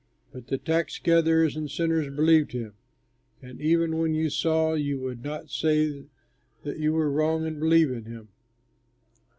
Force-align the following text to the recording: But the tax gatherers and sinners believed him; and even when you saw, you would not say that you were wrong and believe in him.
But 0.33 0.47
the 0.47 0.57
tax 0.57 0.97
gatherers 0.97 1.55
and 1.55 1.69
sinners 1.69 2.07
believed 2.15 2.53
him; 2.53 2.73
and 3.39 3.61
even 3.61 3.97
when 3.99 4.15
you 4.15 4.31
saw, 4.31 4.73
you 4.73 4.97
would 4.99 5.23
not 5.23 5.51
say 5.51 6.05
that 6.63 6.79
you 6.79 6.91
were 6.93 7.11
wrong 7.11 7.45
and 7.45 7.59
believe 7.59 7.91
in 7.91 8.05
him. 8.05 8.29